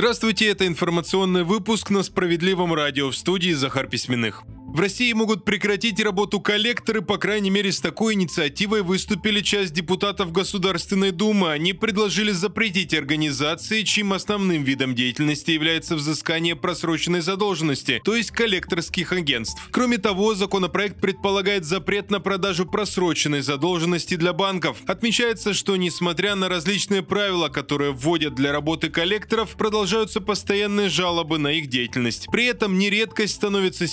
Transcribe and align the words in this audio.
Здравствуйте, 0.00 0.48
это 0.48 0.66
информационный 0.66 1.44
выпуск 1.44 1.90
на 1.90 2.02
Справедливом 2.02 2.72
радио 2.72 3.10
в 3.10 3.14
студии 3.14 3.52
Захар 3.52 3.86
Письменных. 3.86 4.44
В 4.72 4.78
России 4.78 5.12
могут 5.12 5.44
прекратить 5.44 6.00
работу 6.00 6.40
коллекторы, 6.40 7.02
по 7.02 7.18
крайней 7.18 7.50
мере, 7.50 7.72
с 7.72 7.80
такой 7.80 8.14
инициативой 8.14 8.82
выступили 8.82 9.40
часть 9.40 9.72
депутатов 9.72 10.30
Государственной 10.30 11.10
Думы. 11.10 11.50
Они 11.50 11.72
предложили 11.72 12.30
запретить 12.30 12.94
организации, 12.94 13.82
чьим 13.82 14.12
основным 14.12 14.62
видом 14.62 14.94
деятельности 14.94 15.50
является 15.50 15.96
взыскание 15.96 16.54
просроченной 16.54 17.20
задолженности, 17.20 18.00
то 18.04 18.14
есть 18.14 18.30
коллекторских 18.30 19.12
агентств. 19.12 19.60
Кроме 19.72 19.98
того, 19.98 20.36
законопроект 20.36 21.00
предполагает 21.00 21.64
запрет 21.64 22.12
на 22.12 22.20
продажу 22.20 22.64
просроченной 22.64 23.40
задолженности 23.40 24.14
для 24.14 24.32
банков. 24.32 24.78
Отмечается, 24.86 25.52
что 25.52 25.74
несмотря 25.74 26.36
на 26.36 26.48
различные 26.48 27.02
правила, 27.02 27.48
которые 27.48 27.90
вводят 27.90 28.36
для 28.36 28.52
работы 28.52 28.88
коллекторов, 28.88 29.56
продолжаются 29.56 30.20
постоянные 30.20 30.88
жалобы 30.88 31.38
на 31.38 31.48
их 31.54 31.66
деятельность. 31.66 32.28
При 32.30 32.44
этом 32.44 32.78
нередкость 32.78 33.34
становится 33.34 33.88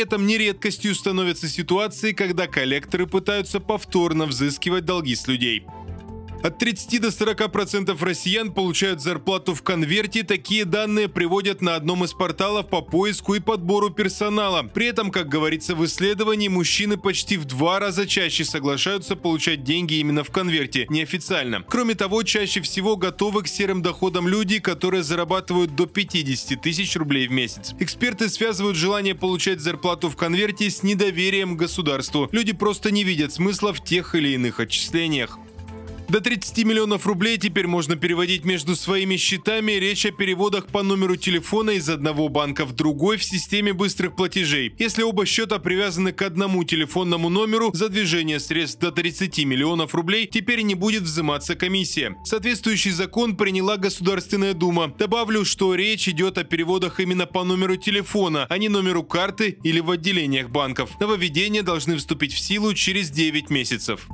этом 0.00 0.26
не 0.26 0.38
редкостью 0.38 0.94
становятся 0.94 1.48
ситуации, 1.48 2.12
когда 2.12 2.46
коллекторы 2.46 3.06
пытаются 3.06 3.60
повторно 3.60 4.26
взыскивать 4.26 4.84
долги 4.84 5.14
с 5.14 5.26
людей. 5.28 5.64
От 6.42 6.58
30 6.58 7.00
до 7.00 7.08
40% 7.08 8.02
россиян 8.02 8.52
получают 8.52 9.02
зарплату 9.02 9.54
в 9.54 9.62
конверте. 9.62 10.22
Такие 10.22 10.64
данные 10.64 11.08
приводят 11.08 11.60
на 11.60 11.74
одном 11.74 12.04
из 12.04 12.14
порталов 12.14 12.68
по 12.68 12.80
поиску 12.80 13.34
и 13.34 13.40
подбору 13.40 13.90
персонала. 13.90 14.62
При 14.62 14.86
этом, 14.86 15.10
как 15.10 15.28
говорится 15.28 15.74
в 15.74 15.84
исследовании, 15.84 16.48
мужчины 16.48 16.96
почти 16.96 17.36
в 17.36 17.44
два 17.44 17.78
раза 17.78 18.06
чаще 18.06 18.44
соглашаются 18.44 19.16
получать 19.16 19.64
деньги 19.64 19.94
именно 19.94 20.24
в 20.24 20.30
конверте, 20.30 20.86
неофициально. 20.88 21.62
Кроме 21.68 21.94
того, 21.94 22.22
чаще 22.22 22.62
всего 22.62 22.96
готовы 22.96 23.42
к 23.42 23.48
серым 23.48 23.82
доходам 23.82 24.26
люди, 24.26 24.60
которые 24.60 25.02
зарабатывают 25.02 25.76
до 25.76 25.86
50 25.86 26.60
тысяч 26.60 26.96
рублей 26.96 27.28
в 27.28 27.32
месяц. 27.32 27.74
Эксперты 27.78 28.30
связывают 28.30 28.78
желание 28.78 29.14
получать 29.14 29.60
зарплату 29.60 30.08
в 30.08 30.16
конверте 30.16 30.70
с 30.70 30.82
недоверием 30.82 31.56
к 31.56 31.60
государству. 31.60 32.30
Люди 32.32 32.52
просто 32.52 32.90
не 32.90 33.04
видят 33.04 33.32
смысла 33.32 33.74
в 33.74 33.84
тех 33.84 34.14
или 34.14 34.30
иных 34.30 34.58
отчислениях. 34.58 35.38
До 36.10 36.20
30 36.20 36.64
миллионов 36.64 37.06
рублей 37.06 37.38
теперь 37.38 37.68
можно 37.68 37.94
переводить 37.94 38.44
между 38.44 38.74
своими 38.74 39.16
счетами. 39.16 39.70
Речь 39.70 40.04
о 40.06 40.10
переводах 40.10 40.66
по 40.66 40.82
номеру 40.82 41.14
телефона 41.14 41.70
из 41.70 41.88
одного 41.88 42.28
банка 42.28 42.64
в 42.64 42.72
другой 42.72 43.16
в 43.16 43.22
системе 43.22 43.72
быстрых 43.72 44.16
платежей. 44.16 44.74
Если 44.76 45.04
оба 45.04 45.24
счета 45.24 45.60
привязаны 45.60 46.10
к 46.10 46.22
одному 46.22 46.64
телефонному 46.64 47.28
номеру, 47.28 47.70
за 47.72 47.88
движение 47.88 48.40
средств 48.40 48.80
до 48.80 48.90
30 48.90 49.44
миллионов 49.44 49.94
рублей 49.94 50.26
теперь 50.26 50.62
не 50.62 50.74
будет 50.74 51.04
взиматься 51.04 51.54
комиссия. 51.54 52.16
Соответствующий 52.24 52.90
закон 52.90 53.36
приняла 53.36 53.76
Государственная 53.76 54.52
Дума. 54.52 54.92
Добавлю, 54.98 55.44
что 55.44 55.76
речь 55.76 56.08
идет 56.08 56.38
о 56.38 56.42
переводах 56.42 56.98
именно 56.98 57.26
по 57.26 57.44
номеру 57.44 57.76
телефона, 57.76 58.46
а 58.50 58.58
не 58.58 58.68
номеру 58.68 59.04
карты 59.04 59.58
или 59.62 59.78
в 59.78 59.92
отделениях 59.92 60.50
банков. 60.50 60.90
Нововведения 60.98 61.62
должны 61.62 61.96
вступить 61.98 62.32
в 62.32 62.40
силу 62.40 62.74
через 62.74 63.10
9 63.10 63.48
месяцев. 63.48 64.08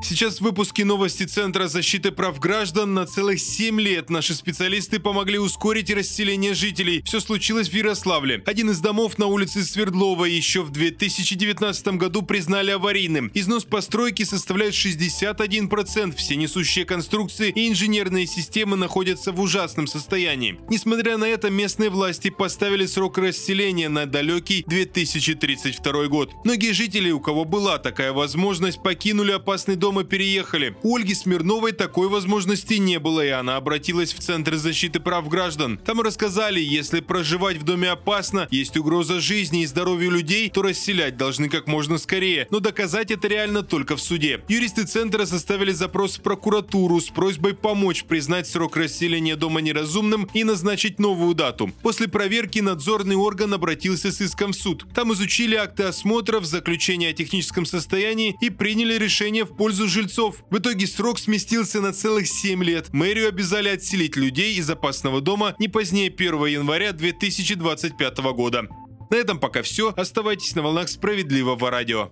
Сейчас 0.00 0.38
в 0.38 0.42
выпуске 0.42 0.84
новости 0.84 1.24
Центра 1.24 1.66
защиты 1.66 2.12
прав 2.12 2.38
граждан 2.38 2.94
на 2.94 3.04
целых 3.04 3.40
7 3.40 3.80
лет 3.80 4.10
наши 4.10 4.32
специалисты 4.32 5.00
помогли 5.00 5.38
ускорить 5.38 5.90
расселение 5.90 6.54
жителей. 6.54 7.02
Все 7.04 7.18
случилось 7.18 7.68
в 7.68 7.74
Ярославле. 7.74 8.42
Один 8.46 8.70
из 8.70 8.78
домов 8.78 9.18
на 9.18 9.26
улице 9.26 9.64
Свердлова 9.64 10.24
еще 10.24 10.62
в 10.62 10.70
2019 10.70 11.88
году 11.98 12.22
признали 12.22 12.70
аварийным. 12.70 13.30
Износ 13.34 13.64
постройки 13.64 14.22
составляет 14.22 14.74
61%. 14.74 16.14
Все 16.14 16.36
несущие 16.36 16.84
конструкции 16.84 17.50
и 17.50 17.68
инженерные 17.68 18.26
системы 18.26 18.76
находятся 18.76 19.32
в 19.32 19.40
ужасном 19.40 19.88
состоянии. 19.88 20.60
Несмотря 20.70 21.16
на 21.16 21.24
это, 21.24 21.50
местные 21.50 21.90
власти 21.90 22.30
поставили 22.30 22.86
срок 22.86 23.18
расселения 23.18 23.88
на 23.88 24.06
далекий 24.06 24.64
2032 24.66 26.06
год. 26.06 26.32
Многие 26.44 26.72
жители, 26.72 27.10
у 27.10 27.20
кого 27.20 27.44
была 27.44 27.78
такая 27.78 28.12
возможность, 28.12 28.80
покинули 28.80 29.32
опасный 29.32 29.74
дом 29.74 29.87
дома 29.88 30.04
переехали. 30.04 30.76
У 30.82 30.96
Ольги 30.96 31.14
Смирновой 31.14 31.72
такой 31.72 32.08
возможности 32.08 32.74
не 32.74 32.98
было, 32.98 33.24
и 33.24 33.30
она 33.30 33.56
обратилась 33.56 34.12
в 34.12 34.18
Центр 34.18 34.56
защиты 34.56 35.00
прав 35.00 35.26
граждан. 35.30 35.78
Там 35.78 36.02
рассказали, 36.02 36.60
если 36.60 37.00
проживать 37.00 37.56
в 37.56 37.62
доме 37.62 37.88
опасно, 37.88 38.48
есть 38.50 38.76
угроза 38.76 39.18
жизни 39.18 39.62
и 39.62 39.66
здоровью 39.66 40.10
людей, 40.10 40.50
то 40.50 40.60
расселять 40.60 41.16
должны 41.16 41.48
как 41.48 41.68
можно 41.68 41.96
скорее. 41.96 42.46
Но 42.50 42.60
доказать 42.60 43.10
это 43.10 43.28
реально 43.28 43.62
только 43.62 43.96
в 43.96 44.02
суде. 44.02 44.42
Юристы 44.46 44.84
Центра 44.84 45.24
составили 45.24 45.72
запрос 45.72 46.18
в 46.18 46.20
прокуратуру 46.20 47.00
с 47.00 47.08
просьбой 47.08 47.54
помочь 47.54 48.04
признать 48.04 48.46
срок 48.46 48.76
расселения 48.76 49.36
дома 49.36 49.62
неразумным 49.62 50.28
и 50.34 50.44
назначить 50.44 50.98
новую 50.98 51.34
дату. 51.34 51.72
После 51.82 52.08
проверки 52.08 52.58
надзорный 52.58 53.16
орган 53.16 53.54
обратился 53.54 54.12
с 54.12 54.20
иском 54.20 54.52
в 54.52 54.56
суд. 54.56 54.84
Там 54.94 55.14
изучили 55.14 55.54
акты 55.54 55.84
осмотров, 55.84 56.44
заключение 56.44 57.08
о 57.08 57.14
техническом 57.14 57.64
состоянии 57.64 58.36
и 58.42 58.50
приняли 58.50 58.98
решение 58.98 59.46
в 59.46 59.56
пользу 59.56 59.77
пользу 59.78 59.88
жильцов. 59.88 60.42
В 60.50 60.58
итоге 60.58 60.86
срок 60.88 61.18
сместился 61.20 61.80
на 61.80 61.92
целых 61.92 62.26
7 62.26 62.64
лет. 62.64 62.92
Мэрию 62.92 63.28
обязали 63.28 63.68
отселить 63.68 64.16
людей 64.16 64.56
из 64.56 64.68
опасного 64.68 65.20
дома 65.20 65.54
не 65.60 65.68
позднее 65.68 66.08
1 66.10 66.46
января 66.46 66.92
2025 66.92 68.18
года. 68.34 68.66
На 69.10 69.16
этом 69.16 69.38
пока 69.38 69.62
все. 69.62 69.92
Оставайтесь 69.96 70.56
на 70.56 70.62
волнах 70.62 70.88
справедливого 70.88 71.70
радио. 71.70 72.10